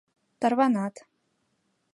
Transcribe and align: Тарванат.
Тарванат. 0.39 0.95